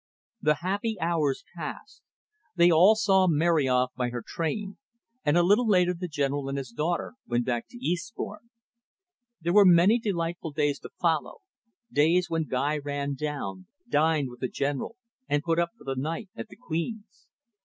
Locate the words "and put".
15.29-15.59